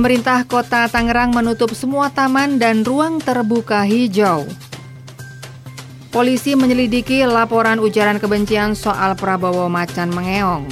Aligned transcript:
Pemerintah 0.00 0.48
Kota 0.48 0.88
Tangerang 0.88 1.28
menutup 1.28 1.76
semua 1.76 2.08
taman 2.08 2.56
dan 2.56 2.80
ruang 2.88 3.20
terbuka 3.20 3.84
hijau. 3.84 4.48
Polisi 6.08 6.56
menyelidiki 6.56 7.20
laporan 7.28 7.76
ujaran 7.76 8.16
kebencian 8.16 8.72
soal 8.72 9.12
Prabowo 9.12 9.68
Macan 9.68 10.08
Mengeong. 10.08 10.64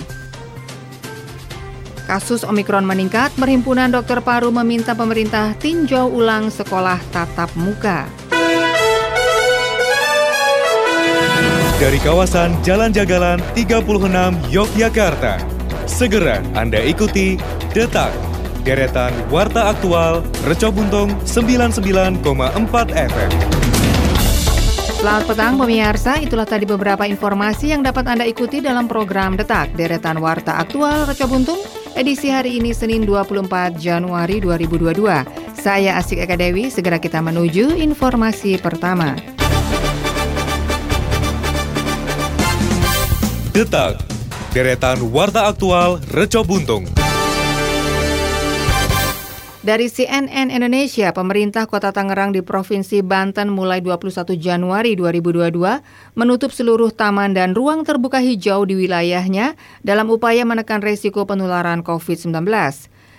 Kasus 2.08 2.40
Omikron 2.40 2.88
meningkat, 2.88 3.28
Perhimpunan 3.36 3.92
Dokter 3.92 4.24
Paru 4.24 4.48
meminta 4.48 4.96
pemerintah 4.96 5.52
tinjau 5.60 6.08
ulang 6.08 6.48
sekolah 6.48 6.96
tatap 7.12 7.52
muka. 7.52 8.08
Dari 11.76 12.00
kawasan 12.00 12.56
Jalan 12.64 12.96
Jagalan 12.96 13.44
36 13.52 14.08
Yogyakarta, 14.48 15.36
segera 15.84 16.40
Anda 16.56 16.80
ikuti 16.80 17.36
Detak 17.76 18.27
deretan 18.68 19.16
Warta 19.32 19.72
Aktual 19.72 20.20
Reco 20.44 20.68
Buntung 20.68 21.08
99,4 21.24 22.20
FM. 22.92 23.32
Selamat 25.00 25.24
petang 25.24 25.56
pemirsa, 25.56 26.20
itulah 26.20 26.44
tadi 26.44 26.68
beberapa 26.68 27.08
informasi 27.08 27.72
yang 27.72 27.80
dapat 27.80 28.04
Anda 28.04 28.28
ikuti 28.28 28.60
dalam 28.60 28.84
program 28.84 29.40
Detak 29.40 29.72
Deretan 29.72 30.20
Warta 30.20 30.60
Aktual 30.60 31.08
Reco 31.08 31.24
Buntung 31.24 31.64
edisi 31.96 32.28
hari 32.28 32.60
ini 32.60 32.76
Senin 32.76 33.08
24 33.08 33.80
Januari 33.80 34.36
2022. 34.44 35.00
Saya 35.56 35.96
Asik 35.96 36.20
Eka 36.20 36.36
Dewi, 36.36 36.68
segera 36.68 37.00
kita 37.00 37.24
menuju 37.24 37.72
informasi 37.72 38.60
pertama. 38.60 39.16
Detak 43.56 43.96
deretan 44.52 45.00
Warta 45.08 45.48
Aktual 45.48 46.04
Reco 46.12 46.44
Buntung. 46.44 46.97
Dari 49.68 49.92
CNN 49.92 50.48
Indonesia, 50.48 51.12
pemerintah 51.12 51.68
Kota 51.68 51.92
Tangerang 51.92 52.32
di 52.32 52.40
Provinsi 52.40 53.04
Banten 53.04 53.52
mulai 53.52 53.84
21 53.84 54.32
Januari 54.40 54.96
2022 54.96 56.16
menutup 56.16 56.56
seluruh 56.56 56.88
taman 56.88 57.36
dan 57.36 57.52
ruang 57.52 57.84
terbuka 57.84 58.16
hijau 58.16 58.64
di 58.64 58.72
wilayahnya 58.80 59.60
dalam 59.84 60.08
upaya 60.08 60.48
menekan 60.48 60.80
resiko 60.80 61.28
penularan 61.28 61.84
COVID-19. 61.84 62.48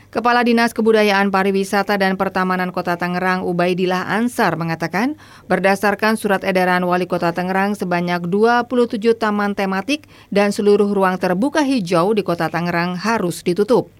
Kepala 0.09 0.41
Dinas 0.41 0.73
Kebudayaan 0.73 1.29
Pariwisata 1.29 2.01
dan 2.01 2.17
Pertamanan 2.17 2.73
Kota 2.73 2.97
Tangerang 2.97 3.45
Ubaidillah 3.45 4.09
Ansar 4.09 4.57
mengatakan, 4.57 5.21
berdasarkan 5.45 6.17
surat 6.17 6.41
edaran 6.41 6.81
Wali 6.81 7.05
Kota 7.05 7.29
Tangerang 7.29 7.77
sebanyak 7.77 8.25
27 8.25 8.97
taman 9.21 9.53
tematik 9.53 10.09
dan 10.33 10.49
seluruh 10.49 10.89
ruang 10.97 11.21
terbuka 11.21 11.61
hijau 11.61 12.17
di 12.17 12.25
Kota 12.25 12.49
Tangerang 12.49 12.97
harus 12.97 13.45
ditutup. 13.45 13.98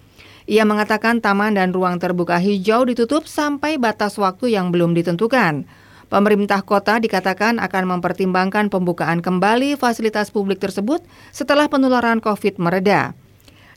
Ia 0.50 0.66
mengatakan 0.66 1.22
taman 1.22 1.54
dan 1.54 1.70
ruang 1.70 2.02
terbuka 2.02 2.42
hijau 2.42 2.82
ditutup 2.82 3.30
sampai 3.30 3.78
batas 3.78 4.18
waktu 4.18 4.50
yang 4.58 4.74
belum 4.74 4.98
ditentukan. 4.98 5.62
Pemerintah 6.10 6.66
kota 6.66 6.98
dikatakan 6.98 7.62
akan 7.62 7.86
mempertimbangkan 7.86 8.66
pembukaan 8.66 9.22
kembali 9.22 9.78
fasilitas 9.78 10.34
publik 10.34 10.58
tersebut 10.58 11.06
setelah 11.30 11.70
penularan 11.70 12.18
COVID 12.18 12.58
mereda. 12.58 13.14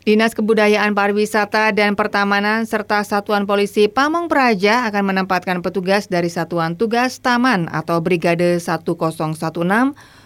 Dinas 0.01 0.33
Kebudayaan 0.33 0.97
Pariwisata 0.97 1.69
dan 1.77 1.93
Pertamanan 1.93 2.65
serta 2.65 3.05
Satuan 3.05 3.45
Polisi 3.45 3.85
Pamong 3.85 4.25
Praja 4.25 4.89
akan 4.89 5.13
menempatkan 5.13 5.61
petugas 5.61 6.09
dari 6.09 6.33
Satuan 6.33 6.73
Tugas 6.73 7.21
Taman 7.21 7.69
atau 7.69 8.01
Brigade 8.01 8.57
1016 8.57 9.37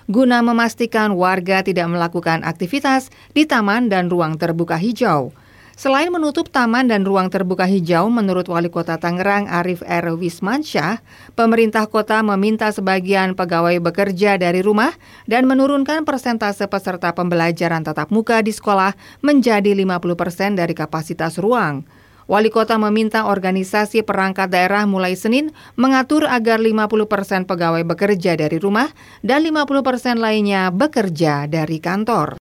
guna 0.08 0.38
memastikan 0.40 1.12
warga 1.12 1.60
tidak 1.60 1.92
melakukan 1.92 2.48
aktivitas 2.48 3.12
di 3.36 3.44
taman 3.44 3.92
dan 3.92 4.08
ruang 4.08 4.40
terbuka 4.40 4.80
hijau. 4.80 5.36
Selain 5.78 6.10
menutup 6.10 6.50
taman 6.50 6.90
dan 6.90 7.06
ruang 7.06 7.30
terbuka 7.30 7.70
hijau, 7.70 8.10
menurut 8.10 8.50
Wali 8.50 8.66
Kota 8.66 8.98
Tangerang 8.98 9.46
Arif 9.46 9.86
R. 9.86 10.10
Wismansyah, 10.18 11.06
pemerintah 11.38 11.86
kota 11.86 12.26
meminta 12.26 12.66
sebagian 12.74 13.38
pegawai 13.38 13.78
bekerja 13.86 14.42
dari 14.42 14.66
rumah 14.66 14.90
dan 15.30 15.46
menurunkan 15.46 16.02
persentase 16.02 16.66
peserta 16.66 17.14
pembelajaran 17.14 17.86
tatap 17.86 18.10
muka 18.10 18.42
di 18.42 18.58
sekolah 18.58 18.98
menjadi 19.22 19.78
50 19.78 20.18
persen 20.18 20.58
dari 20.58 20.74
kapasitas 20.74 21.38
ruang. 21.38 21.86
Wali 22.26 22.50
kota 22.50 22.82
meminta 22.82 23.30
organisasi 23.30 24.02
perangkat 24.02 24.50
daerah 24.50 24.90
mulai 24.90 25.14
Senin 25.14 25.54
mengatur 25.78 26.26
agar 26.26 26.58
50 26.58 27.06
persen 27.06 27.46
pegawai 27.46 27.86
bekerja 27.86 28.34
dari 28.34 28.58
rumah 28.58 28.90
dan 29.22 29.46
50 29.46 29.86
persen 29.86 30.18
lainnya 30.18 30.74
bekerja 30.74 31.46
dari 31.46 31.78
kantor. 31.78 32.42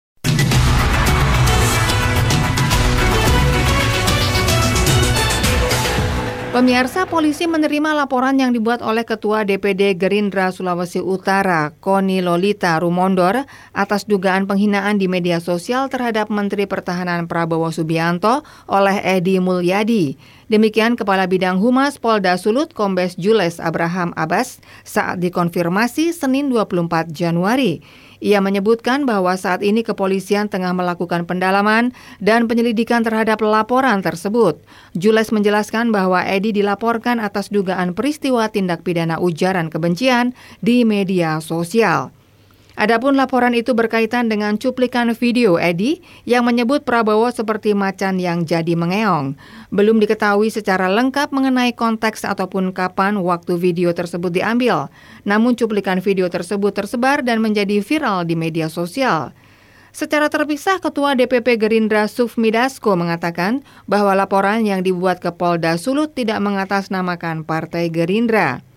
Pemirsa 6.52 7.08
polisi 7.08 7.48
menerima 7.48 7.96
laporan 7.96 8.36
yang 8.36 8.52
dibuat 8.52 8.84
oleh 8.84 9.08
Ketua 9.08 9.40
DPD 9.40 9.96
Gerindra 9.96 10.52
Sulawesi 10.52 11.00
Utara, 11.00 11.72
Koni 11.80 12.20
Lolita 12.20 12.76
Rumondor, 12.76 13.48
atas 13.72 14.04
dugaan 14.04 14.44
penghinaan 14.44 15.00
di 15.00 15.08
media 15.08 15.40
sosial 15.40 15.88
terhadap 15.88 16.28
Menteri 16.28 16.68
Pertahanan 16.68 17.24
Prabowo 17.24 17.72
Subianto 17.72 18.44
oleh 18.68 19.00
Edi 19.00 19.40
Mulyadi. 19.40 20.20
Demikian 20.52 20.92
Kepala 20.92 21.24
Bidang 21.24 21.56
Humas 21.56 21.96
Polda 21.96 22.36
Sulut 22.36 22.76
Kombes 22.76 23.16
Jules 23.16 23.56
Abraham 23.56 24.12
Abbas 24.12 24.60
saat 24.84 25.24
dikonfirmasi 25.24 26.12
Senin 26.12 26.52
24 26.52 27.16
Januari. 27.16 27.80
Ia 28.22 28.38
menyebutkan 28.38 29.02
bahwa 29.02 29.34
saat 29.34 29.66
ini 29.66 29.82
kepolisian 29.82 30.46
tengah 30.46 30.70
melakukan 30.70 31.26
pendalaman 31.26 31.90
dan 32.22 32.46
penyelidikan 32.46 33.02
terhadap 33.02 33.42
laporan 33.42 33.98
tersebut. 33.98 34.62
Jules 34.94 35.34
menjelaskan 35.34 35.90
bahwa 35.90 36.22
Edi 36.22 36.54
dilaporkan 36.54 37.18
atas 37.18 37.50
dugaan 37.50 37.98
peristiwa 37.98 38.46
tindak 38.46 38.86
pidana 38.86 39.18
ujaran 39.18 39.74
kebencian 39.74 40.38
di 40.62 40.86
media 40.86 41.42
sosial. 41.42 42.14
Adapun 42.82 43.14
laporan 43.14 43.54
itu 43.54 43.78
berkaitan 43.78 44.26
dengan 44.26 44.58
cuplikan 44.58 45.14
video 45.14 45.54
Edi 45.54 46.02
yang 46.26 46.42
menyebut 46.42 46.82
Prabowo 46.82 47.30
seperti 47.30 47.78
macan 47.78 48.18
yang 48.18 48.42
jadi 48.42 48.74
mengeong. 48.74 49.38
Belum 49.70 50.02
diketahui 50.02 50.50
secara 50.50 50.90
lengkap 50.90 51.30
mengenai 51.30 51.78
konteks 51.78 52.26
ataupun 52.26 52.74
kapan 52.74 53.22
waktu 53.22 53.54
video 53.54 53.94
tersebut 53.94 54.34
diambil. 54.34 54.90
Namun 55.22 55.54
cuplikan 55.54 56.02
video 56.02 56.26
tersebut 56.26 56.74
tersebar 56.74 57.22
dan 57.22 57.38
menjadi 57.38 57.78
viral 57.78 58.26
di 58.26 58.34
media 58.34 58.66
sosial. 58.66 59.30
Secara 59.94 60.26
terpisah, 60.26 60.82
Ketua 60.82 61.14
DPP 61.14 61.62
Gerindra 61.62 62.10
Sufmi 62.10 62.50
Dasko 62.50 62.98
mengatakan 62.98 63.62
bahwa 63.86 64.10
laporan 64.18 64.66
yang 64.66 64.82
dibuat 64.82 65.22
ke 65.22 65.30
Polda 65.30 65.78
Sulut 65.78 66.18
tidak 66.18 66.42
mengatasnamakan 66.42 67.46
Partai 67.46 67.94
Gerindra. 67.94 68.71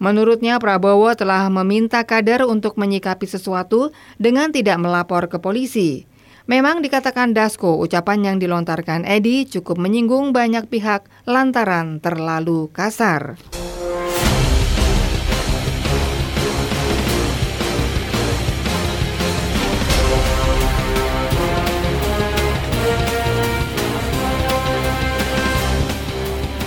Menurutnya 0.00 0.56
Prabowo 0.56 1.12
telah 1.12 1.52
meminta 1.52 2.00
kader 2.08 2.48
untuk 2.48 2.80
menyikapi 2.80 3.28
sesuatu 3.28 3.92
dengan 4.16 4.48
tidak 4.48 4.80
melapor 4.80 5.28
ke 5.28 5.36
polisi. 5.36 6.08
Memang 6.48 6.80
dikatakan 6.80 7.36
Dasko, 7.36 7.76
ucapan 7.78 8.24
yang 8.24 8.36
dilontarkan 8.40 9.04
Edi 9.04 9.44
cukup 9.44 9.76
menyinggung 9.76 10.32
banyak 10.32 10.66
pihak 10.72 11.04
lantaran 11.28 12.00
terlalu 12.00 12.72
kasar. 12.72 13.36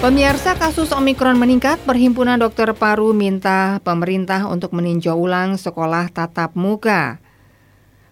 Pemirsa 0.04 0.60
kasus 0.60 0.92
Omikron 0.92 1.40
meningkat, 1.40 1.80
Perhimpunan 1.88 2.36
Dokter 2.36 2.76
Paru 2.76 3.16
minta 3.16 3.80
pemerintah 3.88 4.52
untuk 4.52 4.76
meninjau 4.76 5.16
ulang 5.16 5.56
sekolah 5.56 6.12
tatap 6.12 6.60
muka. 6.60 7.24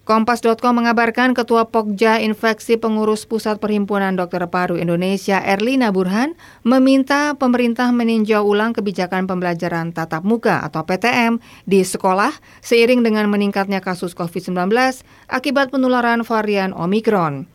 Kompas.com 0.08 0.72
mengabarkan 0.72 1.36
Ketua 1.36 1.68
Pokja 1.68 2.24
Infeksi 2.24 2.80
Pengurus 2.80 3.28
Pusat 3.28 3.60
Perhimpunan 3.60 4.16
Dokter 4.16 4.40
Paru 4.48 4.80
Indonesia 4.80 5.44
Erlina 5.44 5.92
Burhan 5.92 6.40
meminta 6.64 7.36
pemerintah 7.36 7.92
meninjau 7.92 8.48
ulang 8.48 8.72
kebijakan 8.72 9.28
pembelajaran 9.28 9.92
tatap 9.92 10.24
muka 10.24 10.64
atau 10.64 10.88
PTM 10.88 11.44
di 11.68 11.84
sekolah 11.84 12.32
seiring 12.64 13.04
dengan 13.04 13.28
meningkatnya 13.28 13.84
kasus 13.84 14.16
COVID-19 14.16 14.72
akibat 15.28 15.76
penularan 15.76 16.24
varian 16.24 16.72
Omikron. 16.72 17.52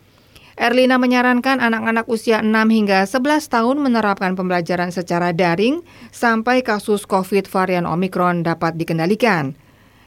Erlina 0.57 0.97
menyarankan 0.97 1.61
anak-anak 1.61 2.09
usia 2.09 2.41
6 2.41 2.49
hingga 2.49 3.05
11 3.05 3.45
tahun 3.45 3.77
menerapkan 3.77 4.33
pembelajaran 4.33 4.89
secara 4.89 5.29
daring 5.29 5.85
sampai 6.09 6.65
kasus 6.65 7.05
COVID 7.05 7.45
varian 7.45 7.85
Omikron 7.85 8.41
dapat 8.41 8.73
dikendalikan. 8.73 9.53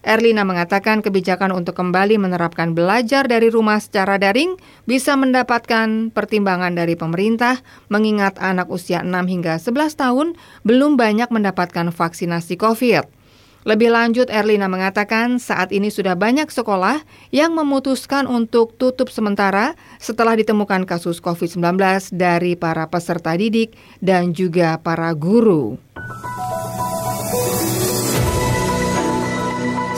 Erlina 0.02 0.42
mengatakan 0.42 1.06
kebijakan 1.06 1.54
untuk 1.54 1.78
kembali 1.78 2.18
menerapkan 2.18 2.74
belajar 2.74 3.30
dari 3.30 3.46
rumah 3.46 3.78
secara 3.78 4.18
daring 4.18 4.58
bisa 4.90 5.14
mendapatkan 5.14 6.10
pertimbangan 6.10 6.74
dari 6.74 6.98
pemerintah 6.98 7.62
mengingat 7.86 8.34
anak 8.42 8.66
usia 8.74 9.06
6 9.06 9.12
hingga 9.30 9.54
11 9.62 10.02
tahun 10.02 10.34
belum 10.66 10.98
banyak 10.98 11.30
mendapatkan 11.30 11.94
vaksinasi 11.94 12.58
COVID. 12.58 13.19
Lebih 13.60 13.92
lanjut, 13.92 14.32
Erlina 14.32 14.72
mengatakan 14.72 15.36
saat 15.36 15.68
ini 15.68 15.92
sudah 15.92 16.16
banyak 16.16 16.48
sekolah 16.48 17.04
yang 17.28 17.52
memutuskan 17.52 18.24
untuk 18.24 18.72
tutup 18.80 19.12
sementara 19.12 19.76
setelah 20.00 20.32
ditemukan 20.32 20.88
kasus 20.88 21.20
COVID-19 21.20 21.76
dari 22.16 22.56
para 22.56 22.88
peserta 22.88 23.36
didik 23.36 23.76
dan 24.00 24.32
juga 24.32 24.80
para 24.80 25.12
guru. 25.12 25.76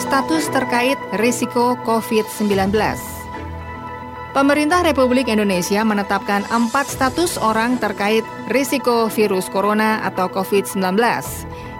Status 0.02 0.44
terkait 0.50 0.98
risiko 1.22 1.78
COVID-19 1.86 2.74
Pemerintah 4.32 4.80
Republik 4.80 5.28
Indonesia 5.28 5.84
menetapkan 5.84 6.40
empat 6.48 6.88
status 6.88 7.36
orang 7.36 7.76
terkait 7.76 8.24
risiko 8.48 9.04
virus 9.12 9.44
corona 9.52 10.00
atau 10.08 10.24
COVID-19. 10.32 10.96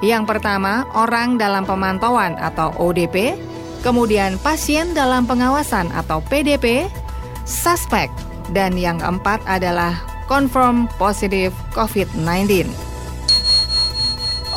Yang 0.02 0.34
pertama, 0.34 0.82
orang 0.98 1.38
dalam 1.38 1.62
pemantauan 1.62 2.34
atau 2.34 2.74
ODP, 2.74 3.38
kemudian 3.86 4.34
pasien 4.42 4.90
dalam 4.92 5.30
pengawasan 5.30 5.94
atau 5.94 6.18
PDP, 6.26 6.90
suspek, 7.46 8.10
dan 8.50 8.74
yang 8.74 8.98
keempat 8.98 9.38
adalah 9.46 9.94
confirm 10.26 10.90
positif 10.98 11.54
COVID-19. 11.70 12.66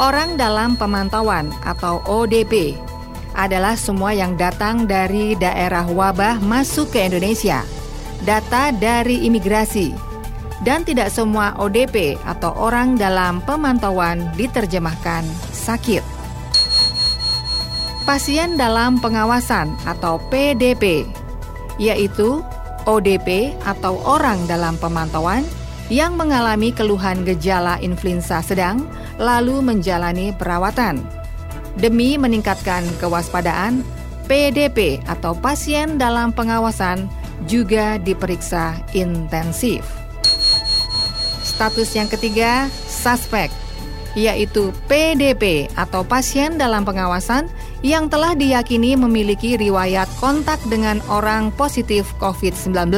Orang 0.02 0.36
dalam 0.36 0.74
pemantauan 0.76 1.54
atau 1.62 2.02
ODP 2.10 2.74
adalah 3.38 3.78
semua 3.78 4.18
yang 4.18 4.34
datang 4.34 4.90
dari 4.90 5.38
daerah 5.38 5.86
wabah 5.86 6.42
masuk 6.42 6.90
ke 6.90 7.06
Indonesia– 7.06 7.62
data 8.24 8.72
dari 8.72 9.28
imigrasi, 9.28 9.92
dan 10.66 10.82
tidak 10.82 11.14
semua 11.14 11.54
ODP 11.62 12.18
atau 12.26 12.52
orang 12.58 12.98
dalam 12.98 13.40
pemantauan 13.46 14.26
diterjemahkan 14.34 15.22
sakit. 15.54 16.02
Pasien 18.04 18.58
dalam 18.58 18.98
pengawasan 19.02 19.70
atau 19.86 20.18
PDP, 20.30 21.06
yaitu 21.78 22.42
ODP 22.86 23.54
atau 23.66 23.98
orang 24.06 24.42
dalam 24.46 24.78
pemantauan 24.78 25.46
yang 25.90 26.18
mengalami 26.18 26.74
keluhan 26.74 27.22
gejala 27.26 27.78
influenza 27.82 28.42
sedang 28.42 28.86
lalu 29.22 29.62
menjalani 29.62 30.34
perawatan. 30.34 31.02
Demi 31.78 32.18
meningkatkan 32.18 32.86
kewaspadaan, 33.02 33.86
PDP 34.26 35.02
atau 35.06 35.38
pasien 35.38 36.02
dalam 36.02 36.34
pengawasan 36.34 37.06
juga 37.46 38.02
diperiksa 38.02 38.80
intensif. 38.94 40.05
Status 41.56 41.96
yang 41.96 42.12
ketiga, 42.12 42.68
suspek, 42.84 43.48
yaitu 44.12 44.76
PDP 44.92 45.72
atau 45.80 46.04
pasien 46.04 46.60
dalam 46.60 46.84
pengawasan 46.84 47.48
yang 47.80 48.12
telah 48.12 48.36
diyakini 48.36 49.00
memiliki 49.00 49.56
riwayat 49.56 50.12
kontak 50.20 50.60
dengan 50.68 51.00
orang 51.08 51.56
positif 51.56 52.12
COVID-19. 52.20 52.92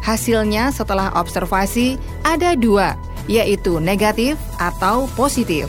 Hasilnya 0.00 0.72
setelah 0.72 1.12
observasi 1.12 2.00
ada 2.24 2.56
dua, 2.56 2.96
yaitu 3.28 3.76
negatif 3.76 4.40
atau 4.56 5.04
positif. 5.12 5.68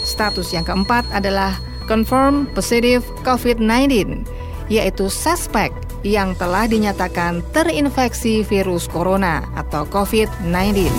Status 0.00 0.56
yang 0.56 0.64
keempat 0.64 1.04
adalah 1.12 1.60
confirm 1.84 2.48
positive 2.56 3.04
COVID-19, 3.20 4.24
yaitu 4.72 5.12
suspek 5.12 5.76
yang 6.06 6.36
telah 6.38 6.70
dinyatakan 6.70 7.42
terinfeksi 7.50 8.46
virus 8.46 8.86
corona 8.86 9.42
atau 9.58 9.86
COVID-19. 9.88 10.90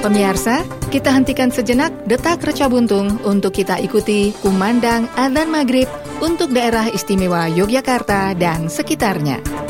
Pemirsa, 0.00 0.64
kita 0.88 1.12
hentikan 1.12 1.52
sejenak 1.52 1.92
detak 2.08 2.40
reca 2.40 2.72
buntung 2.72 3.20
untuk 3.20 3.52
kita 3.52 3.76
ikuti 3.78 4.32
kumandang 4.40 5.04
adzan 5.12 5.52
maghrib 5.52 5.86
untuk 6.24 6.56
daerah 6.56 6.88
istimewa 6.88 7.52
Yogyakarta 7.52 8.32
dan 8.32 8.72
sekitarnya. 8.72 9.69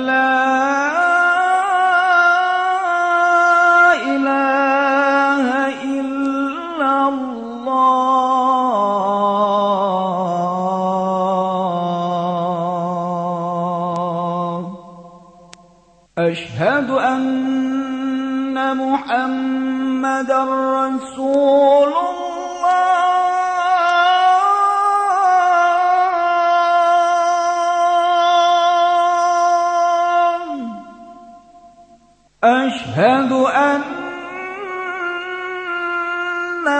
أشهد 32.43 33.31
أن 33.31 33.81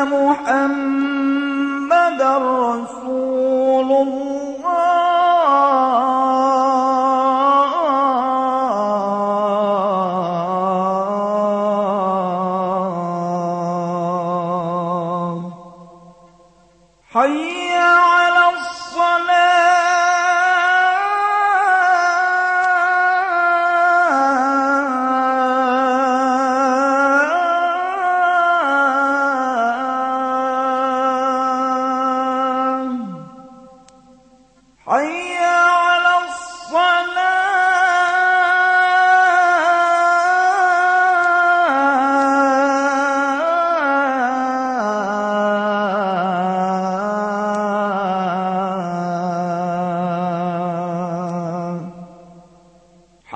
محمد 0.09 0.61
رسول 2.21 3.91
الله. 3.91 4.30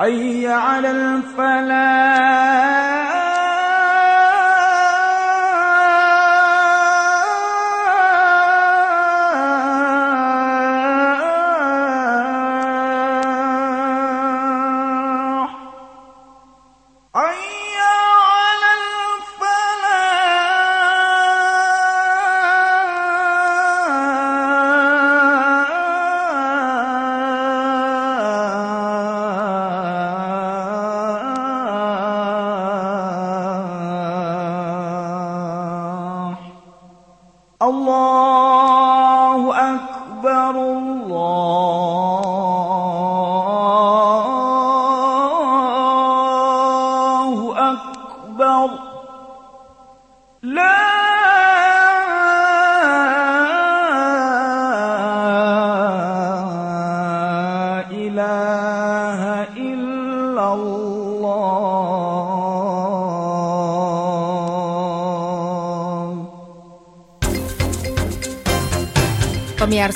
حي 0.05 0.47
على 0.47 0.91
الفلاح. 0.91 2.44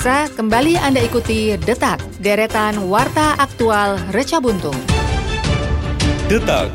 Pemirsa, 0.00 0.32
kembali 0.32 0.80
Anda 0.80 1.04
ikuti 1.04 1.60
Detak, 1.60 2.00
deretan 2.24 2.88
Warta 2.88 3.36
Aktual 3.36 4.00
Reca 4.16 4.40
Buntung. 4.40 4.72
Detak, 6.24 6.72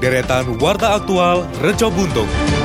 deretan 0.00 0.56
Warta 0.56 0.96
Aktual 0.96 1.44
Reco 1.60 1.92
Buntung. 1.92 2.61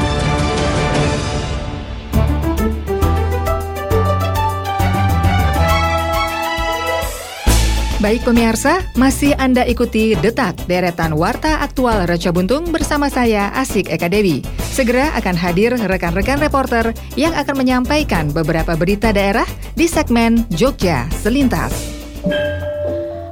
Baik 7.97 8.29
pemirsa, 8.29 8.85
masih 8.93 9.33
Anda 9.41 9.65
ikuti 9.65 10.13
Detak, 10.13 10.69
deretan 10.69 11.17
Warta 11.17 11.65
Aktual 11.65 12.05
Reca 12.05 12.29
Buntung 12.29 12.69
bersama 12.69 13.09
saya 13.09 13.49
Asik 13.57 13.89
Eka 13.89 14.05
Dewi. 14.05 14.45
Segera 14.69 15.09
akan 15.17 15.33
hadir 15.33 15.73
rekan-rekan 15.73 16.37
reporter 16.37 16.93
yang 17.17 17.33
akan 17.33 17.57
menyampaikan 17.57 18.29
beberapa 18.29 18.77
berita 18.77 19.09
daerah 19.09 19.49
di 19.73 19.89
segmen 19.89 20.45
Jogja 20.53 21.09
Selintas. 21.09 21.73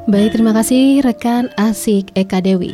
Baik, 0.10 0.34
terima 0.34 0.58
kasih 0.58 1.06
rekan 1.06 1.54
Asik 1.62 2.10
Eka 2.18 2.42
Dewi. 2.42 2.74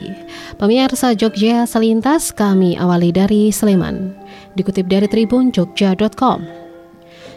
Pemirsa 0.56 1.12
Jogja 1.12 1.68
Selintas 1.68 2.32
kami 2.32 2.80
awali 2.80 3.12
dari 3.12 3.52
Sleman. 3.52 4.16
Dikutip 4.56 4.88
dari 4.88 5.12
Tribun 5.12 5.52
Jogja.com. 5.52 6.71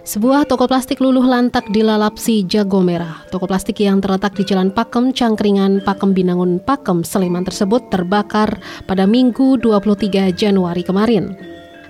Sebuah 0.04 0.44
toko 0.44 0.68
plastik 0.68 1.00
luluh 1.00 1.24
lantak 1.24 1.64
dilalap 1.72 2.20
si 2.20 2.44
jago 2.44 2.84
merah. 2.84 3.24
Toko 3.32 3.48
plastik 3.48 3.80
yang 3.80 4.04
terletak 4.04 4.36
di 4.36 4.44
Jalan 4.44 4.68
Pakem, 4.68 5.16
Cangkringan, 5.16 5.80
Pakem 5.80 6.12
Binangun, 6.12 6.60
Pakem, 6.60 7.00
Sleman 7.00 7.40
tersebut 7.40 7.88
terbakar 7.88 8.60
pada 8.84 9.08
Minggu 9.08 9.56
23 9.56 10.28
Januari 10.36 10.84
kemarin. 10.84 11.32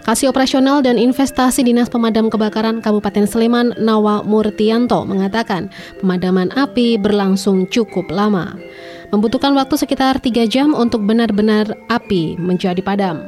Kasih 0.07 0.31
Operasional 0.31 0.79
dan 0.87 0.95
Investasi 0.95 1.67
Dinas 1.67 1.91
Pemadam 1.91 2.31
Kebakaran 2.31 2.79
Kabupaten 2.79 3.27
Sleman 3.27 3.75
Nawa 3.83 4.23
Murtianto 4.23 5.03
mengatakan 5.03 5.67
pemadaman 5.99 6.55
api 6.55 6.95
berlangsung 6.95 7.67
cukup 7.67 8.15
lama. 8.15 8.55
Membutuhkan 9.11 9.59
waktu 9.59 9.75
sekitar 9.75 10.23
3 10.23 10.47
jam 10.47 10.71
untuk 10.71 11.03
benar-benar 11.03 11.67
api 11.91 12.39
menjadi 12.39 12.79
padam. 12.79 13.27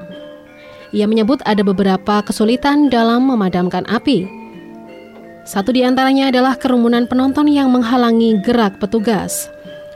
Ia 0.95 1.11
menyebut 1.11 1.43
ada 1.43 1.67
beberapa 1.67 2.23
kesulitan 2.23 2.87
dalam 2.87 3.27
memadamkan 3.27 3.83
api. 3.91 4.46
Satu 5.47 5.71
di 5.71 5.87
antaranya 5.87 6.27
adalah 6.27 6.59
kerumunan 6.59 7.07
penonton 7.07 7.47
yang 7.47 7.71
menghalangi 7.71 8.43
gerak 8.43 8.83
petugas. 8.83 9.47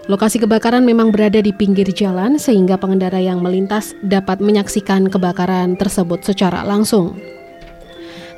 Lokasi 0.07 0.39
kebakaran 0.39 0.87
memang 0.87 1.11
berada 1.11 1.43
di 1.43 1.51
pinggir 1.51 1.91
jalan 1.91 2.39
sehingga 2.39 2.79
pengendara 2.79 3.19
yang 3.19 3.43
melintas 3.43 3.99
dapat 3.99 4.39
menyaksikan 4.39 5.11
kebakaran 5.11 5.75
tersebut 5.75 6.23
secara 6.23 6.63
langsung. 6.63 7.19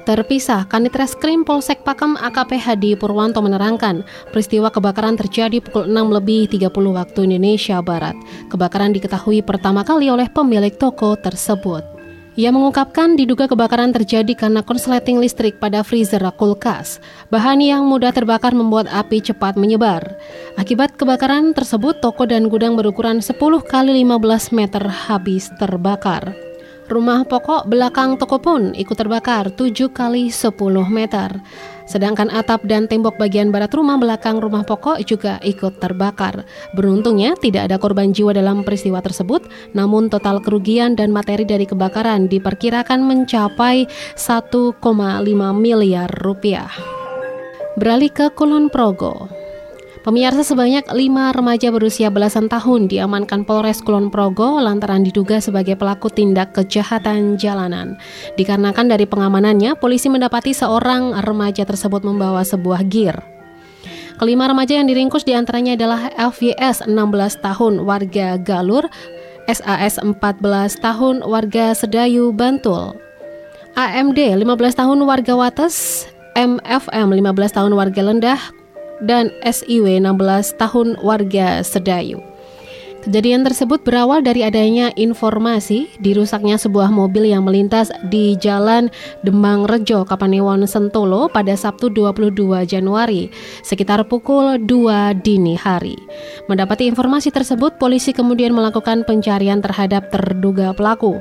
Terpisah, 0.09 0.67
Kanit 0.73 0.97
Reskrim 0.97 1.45
Polsek 1.45 1.85
Pakem 1.85 2.17
AKP 2.17 2.59
Hadi 2.59 2.91
Purwanto 2.97 3.45
menerangkan, 3.45 4.03
peristiwa 4.33 4.73
kebakaran 4.73 5.15
terjadi 5.15 5.61
pukul 5.61 5.87
6 5.93 6.17
lebih 6.17 6.49
30 6.49 6.73
waktu 6.97 7.29
Indonesia 7.29 7.79
Barat. 7.85 8.17
Kebakaran 8.49 8.97
diketahui 8.97 9.45
pertama 9.45 9.85
kali 9.85 10.09
oleh 10.09 10.27
pemilik 10.33 10.75
toko 10.75 11.15
tersebut. 11.15 12.02
Ia 12.33 12.49
mengungkapkan 12.49 13.13
diduga 13.13 13.45
kebakaran 13.45 13.93
terjadi 13.93 14.33
karena 14.33 14.65
konsleting 14.65 15.21
listrik 15.21 15.61
pada 15.61 15.85
freezer 15.85 16.25
kulkas. 16.33 16.97
Bahan 17.29 17.61
yang 17.61 17.85
mudah 17.85 18.09
terbakar 18.09 18.57
membuat 18.57 18.89
api 18.89 19.21
cepat 19.21 19.61
menyebar. 19.61 20.17
Akibat 20.57 20.97
kebakaran 20.97 21.53
tersebut, 21.53 22.01
toko 22.01 22.25
dan 22.25 22.49
gudang 22.49 22.73
berukuran 22.73 23.21
10 23.21 23.37
kali 23.69 24.01
15 24.01 24.49
meter 24.57 24.81
habis 24.81 25.53
terbakar. 25.61 26.33
Rumah 26.89 27.29
pokok 27.29 27.69
belakang 27.69 28.17
toko 28.17 28.41
pun 28.41 28.73
ikut 28.81 28.97
terbakar 28.97 29.53
7 29.53 29.93
kali 29.93 30.33
10 30.33 30.57
meter. 30.89 31.37
Sedangkan 31.93 32.33
atap 32.33 32.65
dan 32.65 32.89
tembok 32.89 33.21
bagian 33.21 33.53
barat 33.53 33.69
rumah 33.77 34.01
belakang 34.01 34.41
rumah 34.41 34.65
pokok 34.65 35.05
juga 35.05 35.37
ikut 35.45 35.77
terbakar. 35.77 36.49
Beruntungnya 36.73 37.37
tidak 37.37 37.69
ada 37.69 37.77
korban 37.77 38.17
jiwa 38.17 38.33
dalam 38.33 38.65
peristiwa 38.65 39.05
tersebut, 39.05 39.45
namun 39.77 40.09
total 40.09 40.41
kerugian 40.41 40.97
dan 40.97 41.13
materi 41.13 41.45
dari 41.45 41.69
kebakaran 41.69 42.33
diperkirakan 42.33 43.05
mencapai 43.05 43.85
1,5 44.17 44.81
miliar 45.53 46.09
rupiah. 46.25 46.73
Beralih 47.77 48.09
ke 48.09 48.33
Kulon 48.33 48.73
Progo. 48.73 49.42
Pemirsa 50.03 50.43
sebanyak 50.43 50.91
lima 50.99 51.31
remaja 51.31 51.71
berusia 51.71 52.11
belasan 52.11 52.51
tahun 52.51 52.91
diamankan 52.91 53.47
Polres 53.47 53.79
Kulon 53.79 54.11
Progo 54.11 54.59
lantaran 54.59 55.07
diduga 55.07 55.39
sebagai 55.39 55.79
pelaku 55.79 56.11
tindak 56.11 56.51
kejahatan 56.59 57.39
jalanan. 57.39 57.95
Dikarenakan 58.35 58.91
dari 58.91 59.07
pengamanannya, 59.07 59.79
polisi 59.79 60.11
mendapati 60.11 60.59
seorang 60.59 61.23
remaja 61.23 61.63
tersebut 61.63 62.03
membawa 62.03 62.43
sebuah 62.43 62.83
gear. 62.91 63.23
Kelima 64.19 64.51
remaja 64.51 64.75
yang 64.75 64.91
diringkus 64.91 65.23
di 65.23 65.39
antaranya 65.39 65.79
adalah 65.79 66.11
FYS 66.35 66.83
16 66.91 67.39
tahun 67.39 67.87
warga 67.87 68.43
Galur, 68.43 68.91
SAS 69.47 70.03
14 70.03 70.83
tahun 70.83 71.23
warga 71.23 71.79
Sedayu, 71.79 72.35
Bantul, 72.35 72.99
AMD 73.79 74.19
15 74.19 74.51
tahun 74.75 74.99
warga 75.07 75.39
Wates, 75.39 76.11
MFM 76.35 77.07
15 77.07 77.55
tahun 77.55 77.73
warga 77.79 78.03
Lendah, 78.03 78.62
dan 79.03 79.35
SIW 79.43 79.99
16 79.99 80.59
tahun 80.59 80.97
warga 81.03 81.61
Sedayu. 81.67 82.23
Kejadian 83.03 83.43
tersebut 83.43 83.83
berawal 83.83 84.23
dari 84.23 84.47
adanya 84.47 84.95
informasi 84.95 85.91
dirusaknya 85.99 86.55
sebuah 86.55 86.87
mobil 86.95 87.35
yang 87.35 87.43
melintas 87.43 87.91
di 88.07 88.39
Jalan 88.39 88.95
Demang 89.27 89.67
Rejo, 89.67 90.07
Kapanewon, 90.07 90.63
Sentolo 90.71 91.27
pada 91.27 91.59
Sabtu 91.59 91.91
22 91.91 92.63
Januari 92.63 93.27
sekitar 93.67 94.07
pukul 94.07 94.55
2 94.63 95.19
dini 95.19 95.59
hari. 95.59 95.99
Mendapati 96.47 96.87
informasi 96.87 97.35
tersebut, 97.35 97.75
polisi 97.75 98.15
kemudian 98.15 98.55
melakukan 98.55 99.03
pencarian 99.03 99.59
terhadap 99.59 100.15
terduga 100.15 100.71
pelaku. 100.71 101.19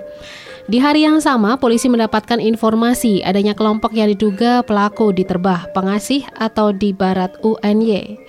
Di 0.70 0.78
hari 0.78 1.10
yang 1.10 1.18
sama, 1.18 1.58
polisi 1.58 1.90
mendapatkan 1.90 2.38
informasi 2.38 3.26
adanya 3.26 3.58
kelompok 3.58 3.98
yang 3.98 4.14
diduga 4.14 4.62
pelaku 4.62 5.10
di 5.10 5.26
Terbah, 5.26 5.66
Pengasih 5.74 6.22
atau 6.38 6.70
di 6.70 6.94
Barat 6.94 7.34
UNY. 7.42 8.22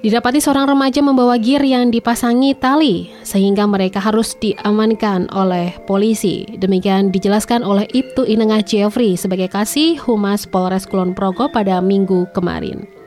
Didapati 0.00 0.40
seorang 0.40 0.64
remaja 0.64 1.04
membawa 1.04 1.36
gear 1.36 1.60
yang 1.60 1.92
dipasangi 1.92 2.56
tali, 2.56 3.12
sehingga 3.20 3.68
mereka 3.68 4.00
harus 4.00 4.32
diamankan 4.40 5.28
oleh 5.28 5.76
polisi. 5.84 6.48
Demikian 6.56 7.12
dijelaskan 7.12 7.60
oleh 7.60 7.84
Ibtu 7.92 8.24
Inengah 8.24 8.64
Jeffrey 8.64 9.20
sebagai 9.20 9.52
kasih 9.52 10.00
Humas 10.00 10.48
Polres 10.48 10.88
Kulon 10.88 11.12
Progo 11.12 11.52
pada 11.52 11.84
minggu 11.84 12.32
kemarin. 12.32 12.99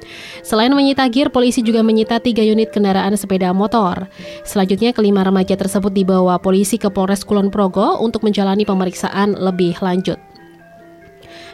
Selain 0.44 0.76
menyita 0.76 1.08
gear, 1.08 1.32
polisi 1.32 1.64
juga 1.64 1.80
menyita 1.80 2.20
tiga 2.20 2.44
unit 2.44 2.70
kendaraan 2.76 3.16
sepeda 3.16 3.56
motor. 3.56 4.12
Selanjutnya, 4.44 4.92
kelima 4.92 5.24
remaja 5.24 5.56
tersebut 5.56 5.96
dibawa 5.96 6.36
polisi 6.36 6.76
ke 6.76 6.92
Polres 6.92 7.24
Kulon 7.24 7.48
Progo 7.48 8.04
untuk 8.04 8.28
menjalani 8.28 8.68
pemeriksaan 8.68 9.40
lebih 9.40 9.80
lanjut. 9.80 10.20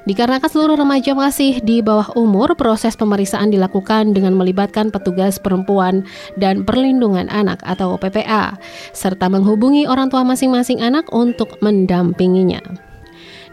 Dikarenakan 0.10 0.50
seluruh 0.50 0.74
remaja 0.74 1.14
masih 1.14 1.62
di 1.62 1.86
bawah 1.86 2.10
umur, 2.18 2.58
proses 2.58 2.98
pemeriksaan 2.98 3.54
dilakukan 3.54 4.18
dengan 4.18 4.34
melibatkan 4.34 4.90
petugas 4.90 5.38
perempuan 5.38 6.02
dan 6.40 6.66
perlindungan 6.66 7.30
anak 7.30 7.62
atau 7.62 7.94
PPA, 7.94 8.58
serta 8.96 9.30
menghubungi 9.30 9.86
orang 9.86 10.10
tua 10.10 10.26
masing-masing 10.26 10.82
anak 10.82 11.06
untuk 11.14 11.62
mendampinginya. 11.62 12.89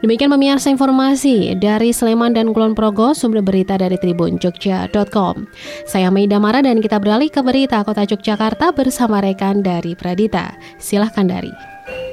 Demikian 0.05 0.29
pemirsa 0.29 0.69
informasi 0.69 1.57
dari 1.57 1.89
Sleman 1.89 2.37
dan 2.37 2.53
Kulon 2.53 2.77
Progo, 2.77 3.17
sumber 3.17 3.41
berita 3.41 3.81
dari 3.81 3.97
Tribun 3.97 4.37
Jogja.com. 4.37 5.49
Saya 5.89 6.13
Maida 6.13 6.37
Mara 6.37 6.61
dan 6.61 6.85
kita 6.85 7.01
beralih 7.01 7.33
ke 7.33 7.41
berita 7.41 7.81
Kota 7.81 8.05
Yogyakarta 8.05 8.77
bersama 8.77 9.25
rekan 9.25 9.65
dari 9.65 9.97
Pradita. 9.97 10.53
Silahkan 10.77 11.25
dari. 11.25 11.53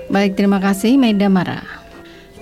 Baik, 0.08 0.40
terima 0.40 0.64
kasih 0.64 0.96
Maida 0.96 1.28
Mara. 1.28 1.83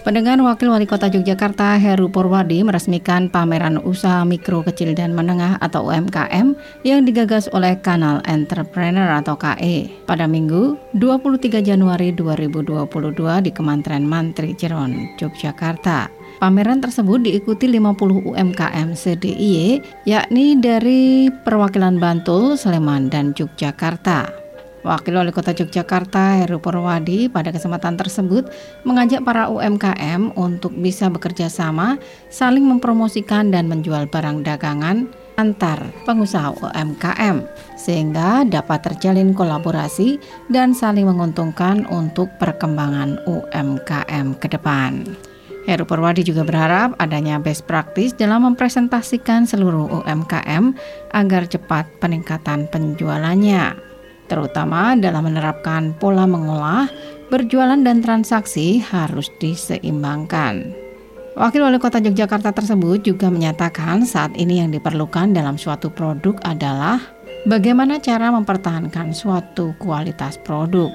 Pendengar 0.02 0.42
Wakil 0.42 0.74
Wali 0.74 0.90
Kota 0.90 1.14
Yogyakarta 1.14 1.78
Heru 1.78 2.10
Purwadi 2.10 2.66
meresmikan 2.66 3.30
pameran 3.30 3.78
usaha 3.86 4.26
mikro 4.26 4.66
kecil 4.66 4.98
dan 4.98 5.14
menengah 5.14 5.62
atau 5.62 5.94
UMKM 5.94 6.58
yang 6.82 7.06
digagas 7.06 7.46
oleh 7.54 7.78
Kanal 7.86 8.18
Entrepreneur 8.26 9.22
atau 9.22 9.38
KE 9.38 9.94
pada 10.10 10.26
Minggu 10.26 10.74
23 10.98 11.62
Januari 11.62 12.18
2022 12.18 13.46
di 13.46 13.52
Kementerian 13.54 14.02
Mantri 14.02 14.58
Ciron, 14.58 15.06
Yogyakarta. 15.22 16.10
Pameran 16.42 16.82
tersebut 16.82 17.22
diikuti 17.22 17.70
50 17.70 18.26
UMKM 18.26 18.98
CDIY 18.98 19.86
yakni 20.10 20.58
dari 20.58 21.30
perwakilan 21.30 22.02
Bantul, 22.02 22.58
Sleman, 22.58 23.14
dan 23.14 23.38
Yogyakarta. 23.38 24.41
Wakil 24.82 25.14
Wali 25.14 25.30
Kota 25.30 25.54
Yogyakarta 25.54 26.42
Heru 26.42 26.58
Purwadi 26.58 27.30
pada 27.30 27.54
kesempatan 27.54 28.02
tersebut 28.02 28.50
mengajak 28.82 29.22
para 29.22 29.46
UMKM 29.46 30.34
untuk 30.34 30.74
bisa 30.74 31.06
bekerja 31.06 31.54
sama, 31.54 32.02
saling 32.34 32.66
mempromosikan 32.66 33.54
dan 33.54 33.70
menjual 33.70 34.10
barang 34.10 34.42
dagangan 34.42 35.06
antar 35.38 35.78
pengusaha 36.10 36.58
UMKM 36.66 37.46
sehingga 37.78 38.42
dapat 38.42 38.82
terjalin 38.82 39.38
kolaborasi 39.38 40.18
dan 40.50 40.74
saling 40.74 41.06
menguntungkan 41.06 41.86
untuk 41.94 42.34
perkembangan 42.42 43.22
UMKM 43.30 44.34
ke 44.42 44.50
depan. 44.50 45.06
Heru 45.70 45.86
Purwadi 45.86 46.26
juga 46.26 46.42
berharap 46.42 46.98
adanya 46.98 47.38
best 47.38 47.70
practice 47.70 48.18
dalam 48.18 48.50
mempresentasikan 48.50 49.46
seluruh 49.46 50.02
UMKM 50.02 50.74
agar 51.14 51.46
cepat 51.46 51.86
peningkatan 52.02 52.66
penjualannya 52.74 53.91
terutama 54.32 54.96
dalam 54.96 55.28
menerapkan 55.28 55.92
pola 56.00 56.24
mengolah, 56.24 56.88
berjualan 57.28 57.76
dan 57.84 58.00
transaksi 58.00 58.80
harus 58.80 59.28
diseimbangkan. 59.44 60.72
Wakil 61.36 61.64
Wali 61.64 61.80
Kota 61.80 62.00
Yogyakarta 62.00 62.56
tersebut 62.56 63.04
juga 63.04 63.28
menyatakan 63.28 64.08
saat 64.08 64.32
ini 64.40 64.64
yang 64.64 64.72
diperlukan 64.72 65.36
dalam 65.36 65.60
suatu 65.60 65.92
produk 65.92 66.40
adalah 66.48 67.00
bagaimana 67.44 68.00
cara 68.00 68.32
mempertahankan 68.32 69.12
suatu 69.12 69.76
kualitas 69.80 70.40
produk. 70.40 70.92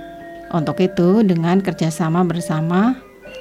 Untuk 0.52 0.80
itu, 0.80 1.24
dengan 1.24 1.60
kerjasama 1.60 2.24
bersama 2.24 2.96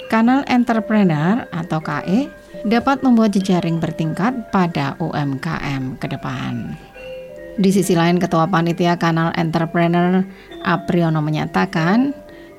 Kanal 0.08 0.44
Entrepreneur 0.48 1.48
atau 1.52 1.80
KE 1.84 2.32
dapat 2.66 3.04
membuat 3.04 3.36
jejaring 3.36 3.78
bertingkat 3.78 4.34
pada 4.50 4.98
UMKM 4.98 6.00
ke 6.02 6.08
depan. 6.10 6.74
Di 7.56 7.72
sisi 7.72 7.96
lain, 7.96 8.20
Ketua 8.20 8.52
Panitia 8.52 9.00
Kanal 9.00 9.32
Entrepreneur 9.40 10.28
Apriono 10.68 11.24
menyatakan, 11.24 12.12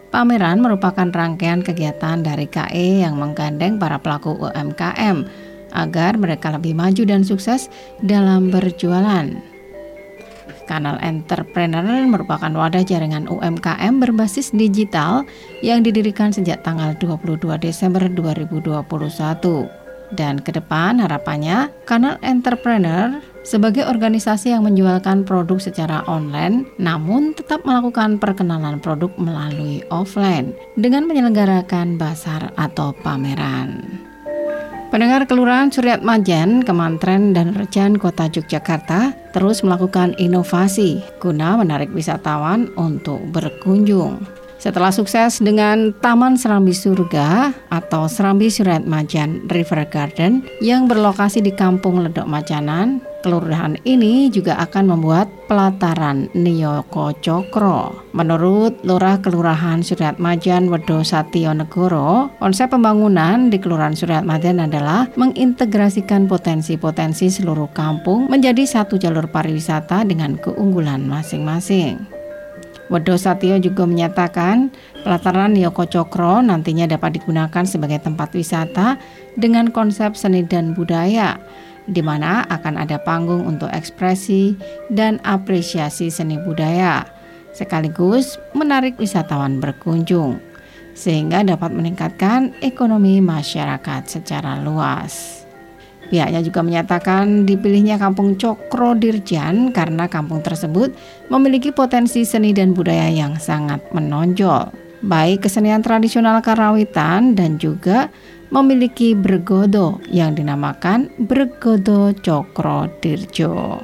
pameran 0.09 0.65
merupakan 0.65 1.05
rangkaian 1.13 1.61
kegiatan 1.61 2.25
dari 2.25 2.49
KE 2.49 3.05
yang 3.05 3.21
menggandeng 3.21 3.77
para 3.77 4.01
pelaku 4.01 4.33
UMKM 4.41 5.29
agar 5.77 6.17
mereka 6.17 6.49
lebih 6.49 6.73
maju 6.73 7.05
dan 7.05 7.21
sukses 7.21 7.69
dalam 8.01 8.49
berjualan. 8.49 9.37
Kanal 10.65 10.97
Entrepreneur 11.05 12.09
merupakan 12.09 12.51
wadah 12.51 12.81
jaringan 12.81 13.29
UMKM 13.29 14.01
berbasis 14.01 14.51
digital 14.57 15.29
yang 15.61 15.85
didirikan 15.85 16.33
sejak 16.33 16.65
tanggal 16.65 16.97
22 16.97 17.39
Desember 17.61 18.09
2021. 18.09 18.81
Dan 20.17 20.39
ke 20.41 20.55
depan 20.55 21.03
harapannya 21.03 21.71
Kanal 21.85 22.17
Entrepreneur 22.23 23.36
sebagai 23.47 23.87
organisasi 23.87 24.51
yang 24.51 24.67
menjualkan 24.67 25.23
produk 25.23 25.63
secara 25.63 26.03
online, 26.11 26.67
namun 26.83 27.31
tetap 27.31 27.63
melakukan 27.63 28.19
perkenalan 28.19 28.83
produk 28.83 29.15
melalui 29.15 29.87
offline 29.95 30.51
dengan 30.75 31.07
menyelenggarakan 31.07 31.95
basar 31.95 32.51
atau 32.59 32.91
pameran. 33.07 34.03
Pendengar 34.91 35.27
Kelurahan 35.27 35.71
Suryat 35.71 36.03
Majen, 36.03 36.63
Kementerian 36.63 37.35
dan 37.35 37.55
Rejan 37.55 37.99
Kota 37.99 38.31
Yogyakarta 38.31 39.15
terus 39.35 39.63
melakukan 39.67 40.15
inovasi 40.19 41.03
guna 41.19 41.59
menarik 41.59 41.91
wisatawan 41.91 42.71
untuk 42.79 43.19
berkunjung. 43.35 44.23
Setelah 44.57 44.89
sukses 44.89 45.43
dengan 45.43 45.93
Taman 46.01 46.41
Serambi 46.41 46.73
Surga 46.73 47.53
atau 47.69 48.09
Serambi 48.09 48.49
Suryat 48.49 48.89
Majan 48.89 49.45
River 49.53 49.85
Garden 49.91 50.47
yang 50.65 50.89
berlokasi 50.89 51.45
di 51.45 51.53
Kampung 51.53 52.01
Ledok 52.01 52.25
Majanan, 52.25 53.05
kelurahan 53.27 53.75
ini 53.83 54.31
juga 54.31 54.55
akan 54.63 54.95
membuat 54.95 55.27
pelataran 55.51 56.31
Niyoko 56.31 57.11
Cokro. 57.19 58.07
Menurut 58.15 58.79
Lurah 58.87 59.19
Kelurahan 59.19 59.83
Suryat 59.83 60.23
Majan 60.23 60.71
Wedo 60.71 61.03
Satyo 61.03 61.51
Negoro, 61.51 62.31
konsep 62.39 62.71
pembangunan 62.71 63.51
di 63.51 63.59
Kelurahan 63.59 63.99
Suryat 63.99 64.23
Majan 64.23 64.63
adalah 64.63 65.11
mengintegrasikan 65.19 66.31
potensi-potensi 66.31 67.27
seluruh 67.27 67.67
kampung 67.75 68.31
menjadi 68.31 68.63
satu 68.63 68.95
jalur 68.95 69.27
pariwisata 69.27 70.07
dengan 70.07 70.39
keunggulan 70.39 71.03
masing-masing. 71.03 71.99
Wedo 72.87 73.19
Satyo 73.19 73.59
juga 73.59 73.83
menyatakan 73.83 74.71
pelataran 75.03 75.51
Niyoko 75.51 75.91
Cokro 75.91 76.39
nantinya 76.47 76.87
dapat 76.87 77.19
digunakan 77.19 77.67
sebagai 77.67 77.99
tempat 77.99 78.31
wisata 78.31 78.95
dengan 79.35 79.75
konsep 79.75 80.15
seni 80.15 80.47
dan 80.47 80.71
budaya 80.79 81.43
di 81.87 82.03
mana 82.03 82.43
akan 82.51 82.83
ada 82.83 82.99
panggung 82.99 83.47
untuk 83.47 83.71
ekspresi 83.71 84.59
dan 84.91 85.23
apresiasi 85.23 86.11
seni 86.11 86.39
budaya, 86.43 87.07
sekaligus 87.55 88.37
menarik 88.53 88.99
wisatawan 88.99 89.63
berkunjung, 89.63 90.43
sehingga 90.93 91.47
dapat 91.47 91.71
meningkatkan 91.71 92.53
ekonomi 92.61 93.23
masyarakat 93.23 94.03
secara 94.07 94.59
luas. 94.61 95.47
Pihaknya 96.07 96.39
juga 96.39 96.63
menyatakan 96.63 97.43
dipilihnya 97.51 97.99
Kampung 97.99 98.39
Cokro 98.39 98.95
Dirjan 98.95 99.75
karena 99.75 100.07
kampung 100.07 100.39
tersebut 100.39 100.95
memiliki 101.27 101.75
potensi 101.75 102.23
seni 102.23 102.55
dan 102.55 102.79
budaya 102.79 103.11
yang 103.11 103.35
sangat 103.43 103.83
menonjol, 103.91 104.71
baik 105.03 105.43
kesenian 105.51 105.83
tradisional 105.83 106.39
Karawitan 106.47 107.35
dan 107.35 107.59
juga 107.59 108.07
memiliki 108.57 109.13
bergodo 109.13 110.01
yang 110.09 110.33
dinamakan 110.33 111.13
Bergodo 111.29 112.17
Cokro 112.25 112.89
Dirjo. 113.05 113.77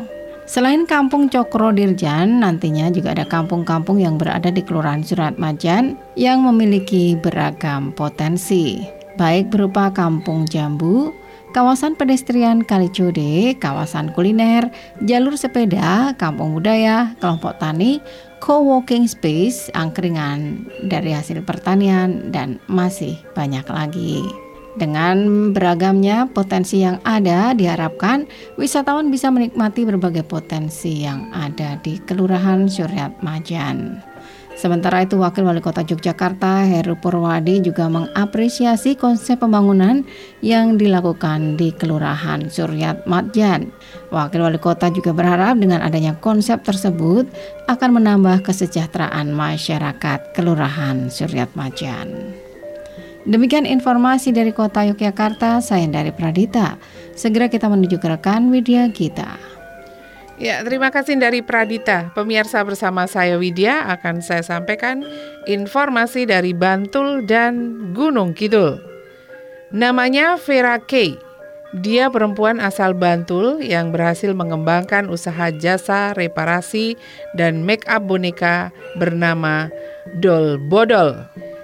Selain 0.48 0.88
kampung 0.88 1.28
Cokro 1.28 1.76
Dirjan, 1.76 2.40
nantinya 2.40 2.88
juga 2.88 3.12
ada 3.12 3.28
kampung-kampung 3.28 4.00
yang 4.00 4.16
berada 4.16 4.48
di 4.48 4.64
Kelurahan 4.64 5.04
Surat 5.04 5.36
Majan 5.36 5.96
yang 6.16 6.44
memiliki 6.44 7.16
beragam 7.20 7.92
potensi, 7.92 8.80
baik 9.20 9.52
berupa 9.52 9.92
kampung 9.92 10.48
jambu, 10.48 11.12
kawasan 11.52 11.94
pedestrian 11.94 12.64
Kalicode, 12.64 13.54
kawasan 13.60 14.12
kuliner, 14.16 14.72
jalur 15.04 15.36
sepeda, 15.36 16.16
kampung 16.16 16.56
budaya, 16.56 17.12
kelompok 17.20 17.56
tani, 17.60 18.00
co-working 18.40 19.04
space, 19.04 19.70
angkringan 19.76 20.66
dari 20.88 21.12
hasil 21.14 21.44
pertanian, 21.44 22.32
dan 22.32 22.58
masih 22.66 23.20
banyak 23.36 23.64
lagi. 23.68 24.41
Dengan 24.72 25.52
beragamnya 25.52 26.24
potensi 26.32 26.80
yang 26.80 26.96
ada, 27.04 27.52
diharapkan 27.52 28.24
wisatawan 28.56 29.12
bisa 29.12 29.28
menikmati 29.28 29.84
berbagai 29.84 30.24
potensi 30.24 31.04
yang 31.04 31.28
ada 31.28 31.76
di 31.84 32.00
Kelurahan 32.00 32.64
Suryat 32.72 33.20
Majan. 33.20 34.00
Sementara 34.52 35.04
itu, 35.04 35.16
Wakil 35.20 35.44
Wali 35.44 35.60
Kota 35.64 35.80
Yogyakarta 35.84 36.68
Heru 36.68 36.96
Purwadi 36.96 37.60
juga 37.64 37.88
mengapresiasi 37.88 38.96
konsep 38.96 39.40
pembangunan 39.40 40.04
yang 40.44 40.76
dilakukan 40.76 41.56
di 41.60 41.72
Kelurahan 41.72 42.48
Suryat 42.48 43.04
Majan. 43.08 43.72
Wakil 44.08 44.40
Wali 44.40 44.60
Kota 44.60 44.88
juga 44.88 45.12
berharap 45.12 45.56
dengan 45.60 45.84
adanya 45.84 46.16
konsep 46.16 46.64
tersebut 46.64 47.28
akan 47.68 47.90
menambah 48.00 48.44
kesejahteraan 48.44 49.32
masyarakat 49.32 50.36
Kelurahan 50.36 51.12
Suryat 51.12 51.52
Majan. 51.56 52.41
Demikian 53.22 53.70
informasi 53.70 54.34
dari 54.34 54.50
kota 54.50 54.82
Yogyakarta, 54.82 55.62
saya 55.62 55.86
dari 55.86 56.10
Pradita. 56.10 56.74
Segera 57.14 57.46
kita 57.46 57.70
menuju 57.70 58.02
ke 58.02 58.10
rekan 58.10 58.50
Widya 58.50 58.90
kita. 58.90 59.38
Ya, 60.42 60.58
terima 60.66 60.90
kasih 60.90 61.22
dari 61.22 61.38
Pradita. 61.38 62.10
Pemirsa 62.18 62.66
bersama 62.66 63.06
saya 63.06 63.38
Widya 63.38 63.86
akan 63.94 64.26
saya 64.26 64.42
sampaikan 64.42 65.06
informasi 65.46 66.26
dari 66.26 66.50
Bantul 66.50 67.22
dan 67.22 67.94
Gunung 67.94 68.34
Kidul. 68.34 68.82
Namanya 69.70 70.34
Vera 70.42 70.82
Kay. 70.82 71.14
Dia 71.78 72.10
perempuan 72.10 72.58
asal 72.58 72.90
Bantul 72.90 73.62
yang 73.62 73.94
berhasil 73.94 74.34
mengembangkan 74.34 75.06
usaha 75.06 75.54
jasa 75.54 76.10
reparasi 76.12 76.98
dan 77.38 77.62
make 77.62 77.86
up 77.86 78.02
boneka 78.02 78.74
bernama 78.98 79.70
Dol 80.18 80.58
Bodol. 80.58 81.22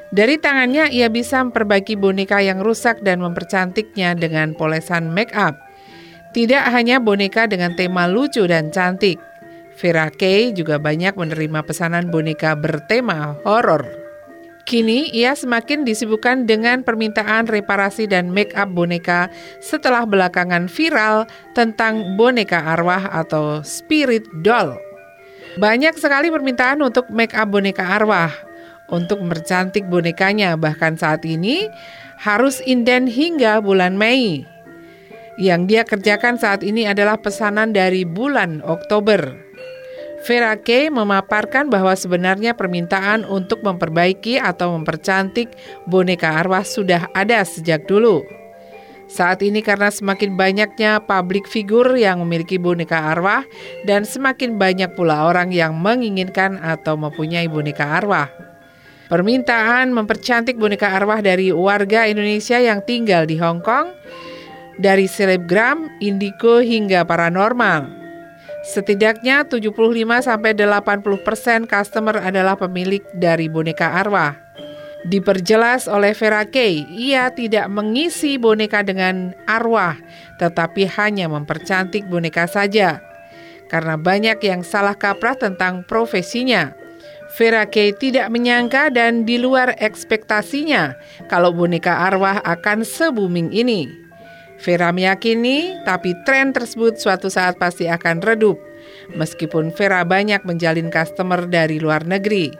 Dari 0.08 0.40
tangannya 0.40 0.88
ia 0.88 1.12
bisa 1.12 1.44
memperbaiki 1.44 1.92
boneka 2.00 2.40
yang 2.40 2.64
rusak 2.64 3.04
dan 3.04 3.20
mempercantiknya 3.20 4.16
dengan 4.16 4.56
polesan 4.56 5.12
make 5.12 5.36
up. 5.36 5.52
Tidak 6.32 6.64
hanya 6.72 6.96
boneka 6.96 7.44
dengan 7.44 7.76
tema 7.76 8.08
lucu 8.08 8.44
dan 8.48 8.72
cantik, 8.72 9.20
Vera 9.78 10.10
Kay 10.10 10.56
juga 10.56 10.80
banyak 10.80 11.14
menerima 11.14 11.60
pesanan 11.62 12.10
boneka 12.10 12.58
bertema 12.58 13.38
horor. 13.46 13.86
Kini 14.68 15.08
ia 15.16 15.32
semakin 15.32 15.86
disibukkan 15.86 16.44
dengan 16.44 16.84
permintaan 16.84 17.48
reparasi 17.48 18.04
dan 18.04 18.28
make 18.28 18.52
up 18.52 18.68
boneka 18.68 19.32
setelah 19.64 20.04
belakangan 20.04 20.68
viral 20.68 21.24
tentang 21.56 22.20
boneka 22.20 22.76
arwah 22.76 23.08
atau 23.08 23.64
spirit 23.64 24.28
doll. 24.44 24.76
Banyak 25.56 25.96
sekali 25.96 26.28
permintaan 26.28 26.84
untuk 26.84 27.08
make 27.08 27.32
up 27.32 27.48
boneka 27.48 27.80
arwah 27.80 28.47
untuk 28.88 29.20
mempercantik 29.20 29.86
bonekanya 29.86 30.56
bahkan 30.56 30.96
saat 30.96 31.24
ini 31.24 31.68
harus 32.18 32.58
inden 32.64 33.06
hingga 33.06 33.62
bulan 33.62 33.94
Mei. 33.94 34.42
Yang 35.38 35.62
dia 35.70 35.82
kerjakan 35.86 36.34
saat 36.34 36.66
ini 36.66 36.90
adalah 36.90 37.14
pesanan 37.14 37.70
dari 37.70 38.02
bulan 38.02 38.58
Oktober. 38.66 39.38
Vera 40.26 40.58
K 40.58 40.90
memaparkan 40.90 41.70
bahwa 41.70 41.94
sebenarnya 41.94 42.58
permintaan 42.58 43.22
untuk 43.22 43.62
memperbaiki 43.62 44.34
atau 44.42 44.74
mempercantik 44.74 45.46
boneka 45.86 46.42
arwah 46.42 46.66
sudah 46.66 47.06
ada 47.14 47.46
sejak 47.46 47.86
dulu. 47.86 48.26
Saat 49.08 49.40
ini 49.40 49.62
karena 49.64 49.88
semakin 49.88 50.36
banyaknya 50.36 51.00
publik 51.00 51.46
figur 51.48 51.96
yang 51.96 52.20
memiliki 52.20 52.58
boneka 52.60 52.98
arwah 52.98 53.46
dan 53.86 54.04
semakin 54.04 54.60
banyak 54.60 54.92
pula 54.98 55.24
orang 55.30 55.48
yang 55.54 55.78
menginginkan 55.78 56.60
atau 56.60 56.98
mempunyai 56.98 57.46
boneka 57.46 57.88
arwah. 57.88 58.47
Permintaan 59.08 59.96
mempercantik 59.96 60.60
boneka 60.60 60.92
arwah 60.92 61.24
dari 61.24 61.48
warga 61.48 62.04
Indonesia 62.04 62.60
yang 62.60 62.84
tinggal 62.84 63.24
di 63.24 63.40
Hong 63.40 63.64
Kong, 63.64 63.96
dari 64.76 65.08
selebgram, 65.08 65.88
indigo 66.04 66.60
hingga 66.60 67.08
paranormal. 67.08 67.88
Setidaknya 68.68 69.48
75 69.48 69.72
sampai 70.20 70.52
80% 70.52 71.24
persen 71.24 71.64
customer 71.64 72.20
adalah 72.20 72.60
pemilik 72.60 73.00
dari 73.16 73.48
boneka 73.48 73.96
arwah. 73.96 74.36
Diperjelas 75.08 75.88
oleh 75.88 76.12
Vera 76.12 76.44
Kay, 76.44 76.84
ia 76.92 77.32
tidak 77.32 77.64
mengisi 77.72 78.36
boneka 78.36 78.84
dengan 78.84 79.32
arwah, 79.48 79.96
tetapi 80.36 80.84
hanya 81.00 81.32
mempercantik 81.32 82.04
boneka 82.12 82.44
saja. 82.44 83.00
Karena 83.72 83.96
banyak 83.96 84.36
yang 84.44 84.60
salah 84.60 85.00
kaprah 85.00 85.38
tentang 85.38 85.80
profesinya. 85.88 86.77
Vera 87.38 87.70
Kay 87.70 87.94
tidak 87.94 88.34
menyangka 88.34 88.90
dan 88.90 89.22
di 89.22 89.38
luar 89.38 89.78
ekspektasinya 89.78 90.98
kalau 91.30 91.54
boneka 91.54 92.10
arwah 92.10 92.42
akan 92.42 92.82
se-booming 92.82 93.54
ini. 93.54 93.86
Vera 94.58 94.90
meyakini, 94.90 95.78
tapi 95.86 96.18
tren 96.26 96.50
tersebut 96.50 96.98
suatu 96.98 97.30
saat 97.30 97.54
pasti 97.54 97.86
akan 97.86 98.26
redup, 98.26 98.58
meskipun 99.14 99.70
Vera 99.70 100.02
banyak 100.02 100.42
menjalin 100.42 100.90
customer 100.90 101.46
dari 101.46 101.78
luar 101.78 102.02
negeri. 102.02 102.50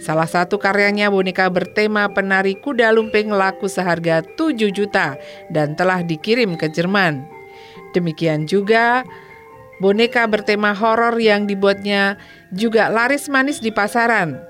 Salah 0.00 0.24
satu 0.24 0.56
karyanya 0.56 1.12
boneka 1.12 1.52
bertema 1.52 2.08
penari 2.08 2.56
kuda 2.56 2.96
lumping 2.96 3.28
laku 3.28 3.68
seharga 3.68 4.24
7 4.40 4.72
juta 4.72 5.20
dan 5.52 5.76
telah 5.76 6.00
dikirim 6.00 6.56
ke 6.56 6.72
Jerman. 6.72 7.28
Demikian 7.92 8.48
juga 8.48 9.04
boneka 9.84 10.24
bertema 10.24 10.72
horor 10.72 11.20
yang 11.20 11.44
dibuatnya 11.44 12.16
juga 12.56 12.88
laris 12.88 13.28
manis 13.28 13.60
di 13.60 13.68
pasaran. 13.68 14.40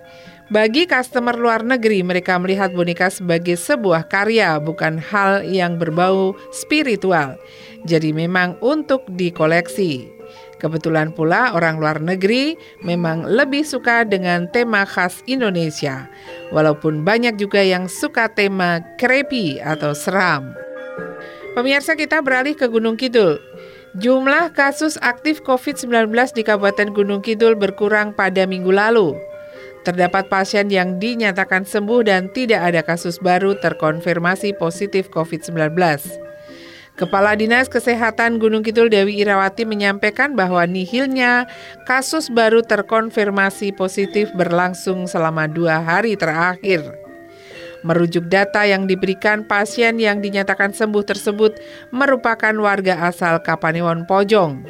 Bagi 0.46 0.86
customer 0.86 1.34
luar 1.34 1.66
negeri, 1.66 2.06
mereka 2.06 2.38
melihat 2.38 2.70
boneka 2.70 3.10
sebagai 3.10 3.58
sebuah 3.58 4.06
karya, 4.06 4.62
bukan 4.62 5.02
hal 5.02 5.42
yang 5.42 5.74
berbau 5.74 6.38
spiritual. 6.54 7.34
Jadi 7.82 8.14
memang 8.14 8.54
untuk 8.62 9.02
dikoleksi. 9.10 10.06
Kebetulan 10.62 11.10
pula 11.10 11.50
orang 11.52 11.82
luar 11.82 11.98
negeri 11.98 12.54
memang 12.86 13.26
lebih 13.26 13.66
suka 13.66 14.06
dengan 14.06 14.46
tema 14.54 14.86
khas 14.86 15.18
Indonesia, 15.26 16.06
walaupun 16.54 17.02
banyak 17.02 17.34
juga 17.40 17.60
yang 17.60 17.90
suka 17.90 18.30
tema 18.30 18.84
creepy 19.00 19.58
atau 19.58 19.96
seram. 19.96 20.54
Pemirsa 21.58 21.98
kita 21.98 22.20
beralih 22.20 22.54
ke 22.54 22.70
Gunung 22.70 22.94
Kidul. 23.00 23.53
Jumlah 23.94 24.50
kasus 24.50 24.98
aktif 25.06 25.38
COVID-19 25.46 26.10
di 26.34 26.42
Kabupaten 26.42 26.90
Gunung 26.90 27.22
Kidul 27.22 27.54
berkurang 27.54 28.10
pada 28.10 28.42
minggu 28.42 28.74
lalu. 28.74 29.14
Terdapat 29.86 30.26
pasien 30.26 30.66
yang 30.66 30.98
dinyatakan 30.98 31.62
sembuh 31.62 32.02
dan 32.02 32.26
tidak 32.34 32.74
ada 32.74 32.82
kasus 32.82 33.22
baru 33.22 33.54
terkonfirmasi 33.54 34.58
positif 34.58 35.06
COVID-19. 35.14 35.78
Kepala 36.98 37.38
Dinas 37.38 37.70
Kesehatan 37.70 38.42
Gunung 38.42 38.66
Kidul 38.66 38.90
Dewi 38.90 39.14
Irawati 39.14 39.62
menyampaikan 39.62 40.34
bahwa 40.34 40.66
nihilnya 40.66 41.46
kasus 41.86 42.34
baru 42.34 42.66
terkonfirmasi 42.66 43.78
positif 43.78 44.34
berlangsung 44.34 45.06
selama 45.06 45.46
dua 45.46 45.78
hari 45.78 46.18
terakhir. 46.18 47.03
Merujuk 47.84 48.32
data 48.32 48.64
yang 48.64 48.88
diberikan 48.88 49.44
pasien 49.44 50.00
yang 50.00 50.24
dinyatakan 50.24 50.72
sembuh 50.72 51.04
tersebut 51.04 51.60
merupakan 51.92 52.56
warga 52.56 53.04
asal 53.04 53.44
Kapanewon 53.44 54.08
Pojong. 54.08 54.64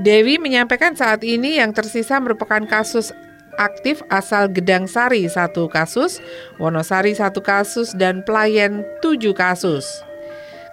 Dewi 0.00 0.40
menyampaikan 0.40 0.96
saat 0.96 1.20
ini 1.22 1.60
yang 1.60 1.76
tersisa 1.76 2.18
merupakan 2.18 2.64
kasus 2.64 3.12
aktif 3.60 4.00
asal 4.08 4.48
Gedang 4.48 4.88
Sari 4.88 5.28
satu 5.28 5.68
kasus, 5.68 6.18
Wonosari 6.56 7.12
satu 7.12 7.44
kasus, 7.44 7.92
dan 7.94 8.24
Pelayan 8.24 8.82
tujuh 9.04 9.36
kasus. 9.36 9.86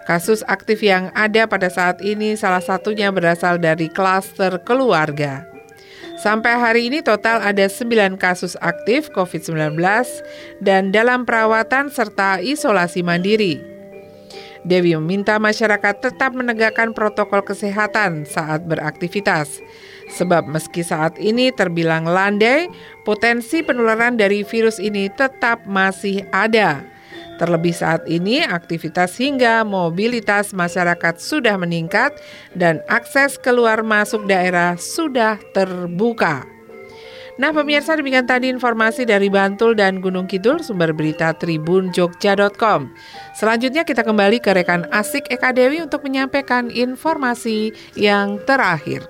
Kasus 0.07 0.41
aktif 0.49 0.81
yang 0.81 1.13
ada 1.13 1.45
pada 1.45 1.69
saat 1.69 2.01
ini 2.01 2.33
salah 2.33 2.63
satunya 2.63 3.13
berasal 3.13 3.61
dari 3.61 3.85
klaster 3.85 4.57
keluarga. 4.65 5.50
Sampai 6.21 6.53
hari 6.53 6.85
ini 6.85 7.01
total 7.01 7.41
ada 7.41 7.65
9 7.65 8.13
kasus 8.21 8.53
aktif 8.61 9.09
COVID-19 9.09 9.73
dan 10.61 10.93
dalam 10.93 11.25
perawatan 11.25 11.89
serta 11.89 12.37
isolasi 12.37 13.01
mandiri. 13.01 13.57
Dewi 14.61 14.93
meminta 15.01 15.41
masyarakat 15.41 15.97
tetap 15.97 16.37
menegakkan 16.37 16.93
protokol 16.93 17.41
kesehatan 17.41 18.29
saat 18.29 18.69
beraktivitas. 18.69 19.65
Sebab 20.13 20.45
meski 20.45 20.85
saat 20.85 21.17
ini 21.17 21.49
terbilang 21.49 22.05
landai, 22.05 22.69
potensi 23.01 23.65
penularan 23.65 24.13
dari 24.13 24.45
virus 24.45 24.77
ini 24.77 25.09
tetap 25.09 25.65
masih 25.65 26.21
ada. 26.29 26.85
Terlebih 27.41 27.73
saat 27.73 28.05
ini 28.05 28.45
aktivitas 28.45 29.17
hingga 29.17 29.65
mobilitas 29.65 30.53
masyarakat 30.53 31.17
sudah 31.17 31.57
meningkat 31.57 32.13
dan 32.53 32.85
akses 32.85 33.41
keluar 33.41 33.81
masuk 33.81 34.29
daerah 34.29 34.77
sudah 34.77 35.41
terbuka. 35.49 36.45
Nah 37.41 37.49
pemirsa 37.49 37.97
demikian 37.97 38.29
tadi 38.29 38.53
informasi 38.53 39.09
dari 39.09 39.25
Bantul 39.25 39.73
dan 39.73 40.05
Gunung 40.05 40.29
Kidul 40.29 40.61
sumber 40.61 40.93
berita 40.93 41.33
tribunjogja.com. 41.33 42.93
Selanjutnya 43.33 43.81
kita 43.89 44.05
kembali 44.05 44.37
ke 44.37 44.53
rekan 44.53 44.85
Asik 44.93 45.25
Eka 45.33 45.49
Dewi 45.49 45.81
untuk 45.81 46.05
menyampaikan 46.05 46.69
informasi 46.69 47.73
yang 47.97 48.37
terakhir. 48.45 49.09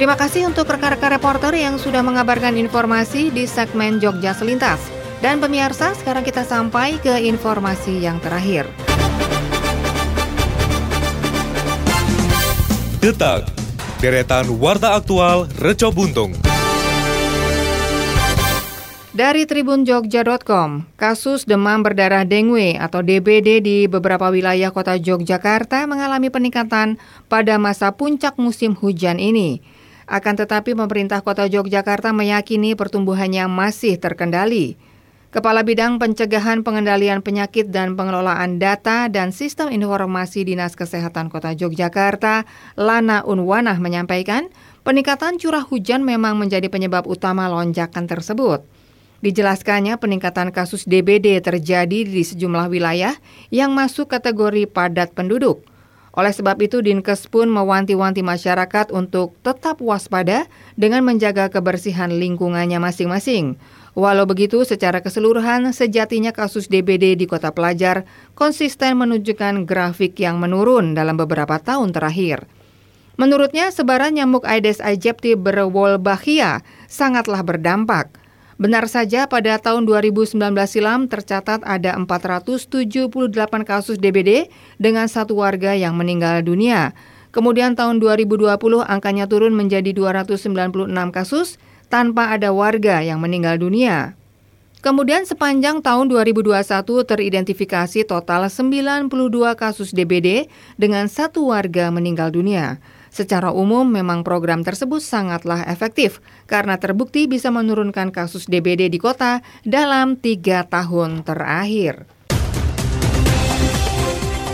Terima 0.00 0.16
kasih 0.16 0.48
untuk 0.48 0.64
rekan-rekan 0.64 1.20
reporter 1.20 1.52
yang 1.52 1.76
sudah 1.76 2.00
mengabarkan 2.00 2.56
informasi 2.56 3.28
di 3.28 3.44
segmen 3.44 4.00
Jogja 4.00 4.32
Selintas. 4.32 4.80
Dan 5.20 5.44
pemirsa, 5.44 5.92
sekarang 5.92 6.24
kita 6.24 6.40
sampai 6.40 6.96
ke 7.04 7.20
informasi 7.28 8.00
yang 8.00 8.16
terakhir. 8.16 8.64
Detak, 13.04 13.44
deretan 14.00 14.48
warta 14.56 14.96
aktual 14.96 15.44
Reco 15.60 15.92
Buntung. 15.92 16.32
Dari 19.12 19.44
tribunjogja.com, 19.44 20.96
kasus 20.96 21.44
demam 21.44 21.84
berdarah 21.84 22.24
dengue 22.24 22.72
atau 22.80 23.04
DBD 23.04 23.60
di 23.60 23.84
beberapa 23.84 24.32
wilayah 24.32 24.72
kota 24.72 24.96
Yogyakarta 24.96 25.84
mengalami 25.84 26.32
peningkatan 26.32 26.96
pada 27.28 27.60
masa 27.60 27.92
puncak 27.92 28.40
musim 28.40 28.72
hujan 28.72 29.20
ini. 29.20 29.60
Akan 30.10 30.34
tetapi 30.34 30.74
pemerintah 30.74 31.22
kota 31.22 31.46
Yogyakarta 31.46 32.10
meyakini 32.10 32.74
pertumbuhannya 32.74 33.46
masih 33.46 33.94
terkendali. 33.94 34.74
Kepala 35.30 35.62
Bidang 35.62 36.02
Pencegahan 36.02 36.66
Pengendalian 36.66 37.22
Penyakit 37.22 37.70
dan 37.70 37.94
Pengelolaan 37.94 38.58
Data 38.58 39.06
dan 39.06 39.30
Sistem 39.30 39.70
Informasi 39.70 40.42
Dinas 40.42 40.74
Kesehatan 40.74 41.30
Kota 41.30 41.54
Yogyakarta, 41.54 42.42
Lana 42.74 43.22
Unwanah 43.22 43.78
menyampaikan, 43.78 44.50
peningkatan 44.82 45.38
curah 45.38 45.62
hujan 45.62 46.02
memang 46.02 46.34
menjadi 46.34 46.66
penyebab 46.66 47.06
utama 47.06 47.46
lonjakan 47.46 48.10
tersebut. 48.10 48.66
Dijelaskannya 49.22 49.94
peningkatan 50.02 50.50
kasus 50.50 50.82
DBD 50.90 51.38
terjadi 51.38 52.02
di 52.02 52.26
sejumlah 52.26 52.66
wilayah 52.66 53.14
yang 53.54 53.70
masuk 53.70 54.10
kategori 54.10 54.66
padat 54.66 55.14
penduduk. 55.14 55.62
Oleh 56.10 56.34
sebab 56.34 56.58
itu, 56.58 56.82
Dinkes 56.82 57.30
pun 57.30 57.46
mewanti-wanti 57.46 58.26
masyarakat 58.26 58.90
untuk 58.90 59.38
tetap 59.46 59.78
waspada 59.78 60.50
dengan 60.74 61.06
menjaga 61.06 61.46
kebersihan 61.50 62.10
lingkungannya 62.10 62.82
masing-masing. 62.82 63.54
Walau 63.94 64.26
begitu, 64.26 64.62
secara 64.62 65.02
keseluruhan, 65.02 65.70
sejatinya 65.74 66.30
kasus 66.30 66.70
DBD 66.70 67.18
di 67.18 67.26
kota 67.26 67.50
pelajar 67.50 68.06
konsisten 68.38 68.98
menunjukkan 68.98 69.66
grafik 69.66 70.18
yang 70.18 70.38
menurun 70.38 70.94
dalam 70.94 71.18
beberapa 71.18 71.58
tahun 71.58 71.90
terakhir. 71.90 72.46
Menurutnya, 73.18 73.74
sebaran 73.74 74.14
nyamuk 74.14 74.46
Aedes 74.46 74.78
aegypti 74.78 75.34
berwolbachia 75.34 76.62
sangatlah 76.86 77.42
berdampak. 77.42 78.19
Benar 78.60 78.92
saja 78.92 79.24
pada 79.24 79.56
tahun 79.56 79.88
2019 79.88 80.36
silam 80.68 81.08
tercatat 81.08 81.64
ada 81.64 81.96
478 81.96 83.08
kasus 83.64 83.96
DBD 83.96 84.52
dengan 84.76 85.08
satu 85.08 85.40
warga 85.40 85.72
yang 85.72 85.96
meninggal 85.96 86.44
dunia. 86.44 86.92
Kemudian 87.32 87.72
tahun 87.72 88.04
2020 88.04 88.52
angkanya 88.84 89.24
turun 89.32 89.56
menjadi 89.56 89.96
296 89.96 90.92
kasus 91.08 91.56
tanpa 91.88 92.36
ada 92.36 92.52
warga 92.52 93.00
yang 93.00 93.24
meninggal 93.24 93.56
dunia. 93.56 94.12
Kemudian 94.84 95.24
sepanjang 95.24 95.80
tahun 95.80 96.12
2021 96.12 96.60
teridentifikasi 96.84 98.04
total 98.04 98.44
92 98.44 99.08
kasus 99.56 99.96
DBD 99.96 100.52
dengan 100.76 101.08
satu 101.08 101.48
warga 101.48 101.88
meninggal 101.88 102.28
dunia. 102.28 102.76
Secara 103.10 103.50
umum, 103.50 103.90
memang 103.90 104.22
program 104.22 104.62
tersebut 104.62 105.02
sangatlah 105.02 105.66
efektif 105.66 106.22
karena 106.46 106.78
terbukti 106.78 107.26
bisa 107.26 107.50
menurunkan 107.50 108.14
kasus 108.14 108.46
DBD 108.46 108.86
di 108.86 109.02
kota 109.02 109.42
dalam 109.66 110.14
tiga 110.14 110.62
tahun 110.62 111.26
terakhir. 111.26 112.06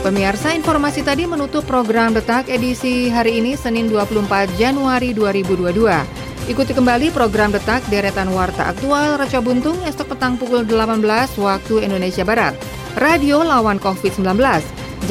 Pemirsa 0.00 0.54
informasi 0.56 1.04
tadi 1.04 1.28
menutup 1.28 1.66
program 1.68 2.16
Detak 2.16 2.48
edisi 2.48 3.12
hari 3.12 3.42
ini 3.42 3.58
Senin 3.58 3.92
24 3.92 4.48
Januari 4.56 5.12
2022. 5.12 6.46
Ikuti 6.46 6.72
kembali 6.78 7.10
program 7.10 7.50
Detak 7.50 7.82
Deretan 7.90 8.30
Warta 8.30 8.70
Aktual 8.70 9.18
Raca 9.18 9.42
Buntung 9.42 9.74
esok 9.82 10.14
petang 10.14 10.38
pukul 10.38 10.62
18 10.62 11.02
waktu 11.42 11.74
Indonesia 11.82 12.22
Barat. 12.22 12.54
Radio 12.96 13.42
lawan 13.42 13.82
COVID-19. 13.82 14.38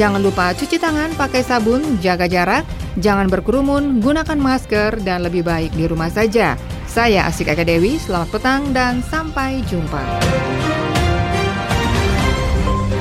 Jangan 0.00 0.20
lupa 0.24 0.56
cuci 0.56 0.80
tangan 0.80 1.12
pakai 1.14 1.44
sabun, 1.44 2.00
jaga 2.00 2.24
jarak, 2.24 2.64
jangan 3.00 3.28
berkerumun, 3.28 4.00
gunakan 4.00 4.38
masker, 4.38 5.00
dan 5.04 5.24
lebih 5.24 5.44
baik 5.44 5.72
di 5.76 5.84
rumah 5.88 6.08
saja. 6.08 6.56
Saya 6.88 7.28
Asik 7.28 7.52
Eka 7.52 7.64
Dewi, 7.66 8.00
selamat 8.00 8.28
petang 8.32 8.62
dan 8.72 9.04
sampai 9.04 9.60
jumpa. 9.68 10.00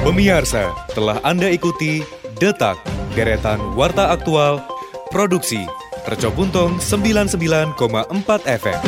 Pemirsa, 0.06 0.70
telah 0.94 1.18
Anda 1.26 1.50
ikuti 1.50 2.06
Detak, 2.38 2.78
Deretan 3.18 3.58
Warta 3.74 4.14
Aktual, 4.14 4.62
Produksi, 5.10 5.66
Tercobuntung 6.06 6.78
99,4 6.78 7.74
FM. 8.46 8.82